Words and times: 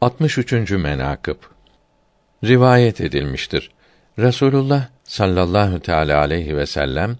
63. 0.00 0.70
menakıb 0.70 1.36
Rivayet 2.44 3.00
edilmiştir. 3.00 3.70
Resulullah 4.18 4.88
sallallahu 5.04 5.80
teala 5.80 6.18
aleyhi 6.20 6.56
ve 6.56 6.66
sellem 6.66 7.16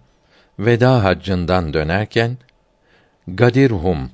veda 0.58 1.04
haccından 1.04 1.74
dönerken 1.74 2.38
Gadirhum 3.28 4.10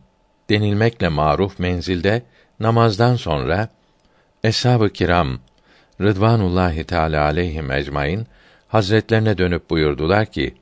denilmekle 0.51 1.09
maruf 1.09 1.59
menzilde 1.59 2.23
namazdan 2.61 3.17
sonra 3.17 3.69
eshab-ı 4.45 4.91
kiram 4.91 5.39
Rıdvanullahi 6.01 6.85
Teala 6.85 7.25
aleyhim 7.25 7.71
ecmaîn 7.71 8.27
hazretlerine 8.69 9.39
dönüp 9.39 9.71
buyurdular 9.71 10.27
ki: 10.27 10.55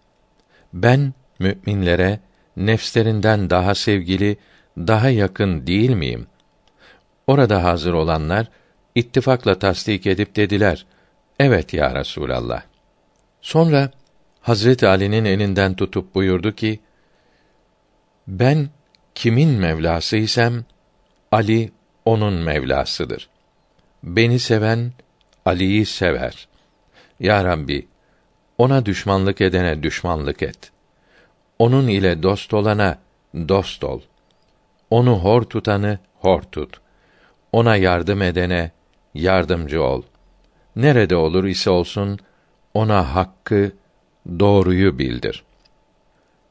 Ben 0.73 1.15
müminlere 1.39 2.21
nefslerinden 2.57 3.51
daha 3.51 3.75
sevgili, 3.75 4.37
daha 4.79 5.11
yakın 5.11 5.67
değil 5.67 5.91
miyim? 5.91 6.27
Orada 7.31 7.65
hazır 7.65 7.93
olanlar 7.93 8.47
ittifakla 8.95 9.59
tasdik 9.59 10.07
edip 10.07 10.37
dediler: 10.37 10.87
Evet 11.39 11.75
ya 11.75 11.95
Resulallah. 11.95 12.63
Sonra 13.41 13.91
Hazret 14.41 14.85
Ali'nin 14.85 15.25
elinden 15.25 15.75
tutup 15.75 16.15
buyurdu 16.15 16.53
ki: 16.53 16.81
Ben 18.27 18.69
kimin 19.15 19.49
Mevlasıysam 19.49 20.65
Ali 21.33 21.73
onun 22.05 22.35
Mevlasıdır. 22.35 23.29
Beni 24.03 24.39
seven 24.39 24.93
Ali'yi 25.45 25.87
sever. 25.87 26.49
Ya 27.21 27.45
Rabbi, 27.45 27.89
ona 28.59 28.87
düşmanlık 28.87 29.41
edene 29.41 29.83
düşmanlık 29.83 30.43
et. 30.43 30.73
Onun 31.59 31.89
ile 31.89 32.23
dost 32.23 32.55
olana 32.55 32.99
dost 33.35 33.85
ol. 33.85 34.01
Onu 34.91 35.19
hor 35.19 35.43
tutanı 35.43 35.99
hor 36.15 36.43
tut. 36.43 36.80
Ona 37.53 37.77
yardım 37.77 38.23
edene 38.23 38.71
yardımcı 39.15 39.83
ol. 39.83 40.03
Nerede 40.77 41.17
olur 41.17 41.45
ise 41.45 41.71
olsun 41.71 42.19
ona 42.75 43.15
hakkı, 43.15 43.73
doğruyu 44.39 44.99
bildir. 44.99 45.45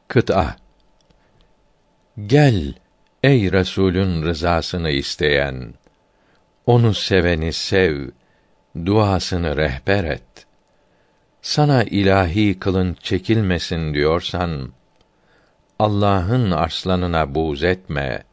Kıt'a 0.08 0.56
Gel 2.25 2.73
ey 3.23 3.52
Resulün 3.52 4.23
rızasını 4.23 4.89
isteyen, 4.89 5.73
onu 6.66 6.94
seveni 6.94 7.53
sev, 7.53 8.09
duasını 8.86 9.58
rehber 9.58 10.03
et. 10.03 10.45
Sana 11.41 11.84
ilahi 11.84 12.59
kılın 12.59 12.94
çekilmesin 12.94 13.94
diyorsan, 13.94 14.72
Allah'ın 15.80 16.52
arslanına 16.52 17.36
buğz 17.36 17.63
etme, 17.63 18.23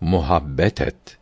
muhabbet 0.00 0.80
et.'' 0.80 1.19